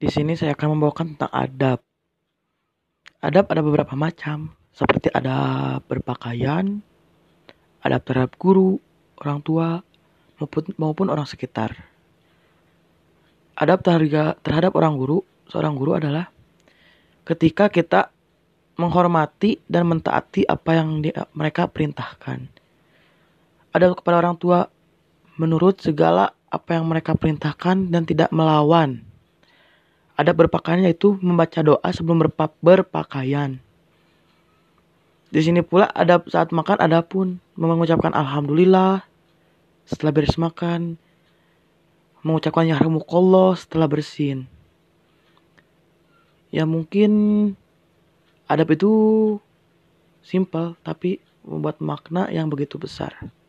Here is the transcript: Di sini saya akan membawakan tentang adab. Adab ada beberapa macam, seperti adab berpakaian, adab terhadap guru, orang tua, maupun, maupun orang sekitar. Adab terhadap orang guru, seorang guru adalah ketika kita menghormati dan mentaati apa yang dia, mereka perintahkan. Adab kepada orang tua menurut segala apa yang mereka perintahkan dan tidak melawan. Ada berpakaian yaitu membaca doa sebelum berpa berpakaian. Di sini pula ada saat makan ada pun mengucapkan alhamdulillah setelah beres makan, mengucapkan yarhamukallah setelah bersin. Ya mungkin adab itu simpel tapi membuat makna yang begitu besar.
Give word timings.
Di 0.00 0.08
sini 0.08 0.32
saya 0.32 0.56
akan 0.56 0.80
membawakan 0.80 1.12
tentang 1.12 1.28
adab. 1.28 1.84
Adab 3.20 3.52
ada 3.52 3.60
beberapa 3.60 3.92
macam, 3.92 4.56
seperti 4.72 5.12
adab 5.12 5.84
berpakaian, 5.92 6.80
adab 7.84 8.00
terhadap 8.08 8.32
guru, 8.40 8.80
orang 9.20 9.44
tua, 9.44 9.84
maupun, 10.40 10.72
maupun 10.80 11.12
orang 11.12 11.28
sekitar. 11.28 11.76
Adab 13.60 13.84
terhadap 14.40 14.72
orang 14.72 14.96
guru, 14.96 15.20
seorang 15.52 15.76
guru 15.76 16.00
adalah 16.00 16.32
ketika 17.28 17.68
kita 17.68 18.08
menghormati 18.80 19.60
dan 19.68 19.84
mentaati 19.84 20.48
apa 20.48 20.80
yang 20.80 21.04
dia, 21.04 21.28
mereka 21.36 21.68
perintahkan. 21.68 22.48
Adab 23.76 24.00
kepada 24.00 24.16
orang 24.16 24.40
tua 24.40 24.64
menurut 25.36 25.84
segala 25.84 26.32
apa 26.48 26.80
yang 26.80 26.88
mereka 26.88 27.12
perintahkan 27.12 27.92
dan 27.92 28.08
tidak 28.08 28.32
melawan. 28.32 29.09
Ada 30.20 30.36
berpakaian 30.36 30.84
yaitu 30.84 31.16
membaca 31.24 31.64
doa 31.64 31.88
sebelum 31.88 32.28
berpa 32.28 32.52
berpakaian. 32.60 33.56
Di 35.32 35.40
sini 35.40 35.64
pula 35.64 35.88
ada 35.96 36.20
saat 36.28 36.52
makan 36.52 36.76
ada 36.76 37.00
pun 37.00 37.40
mengucapkan 37.56 38.12
alhamdulillah 38.12 39.00
setelah 39.88 40.12
beres 40.12 40.36
makan, 40.36 41.00
mengucapkan 42.20 42.68
yarhamukallah 42.68 43.56
setelah 43.56 43.88
bersin. 43.88 44.44
Ya 46.52 46.68
mungkin 46.68 47.10
adab 48.50 48.74
itu 48.74 48.92
simpel 50.20 50.74
tapi 50.84 51.22
membuat 51.46 51.80
makna 51.80 52.26
yang 52.28 52.50
begitu 52.50 52.76
besar. 52.76 53.32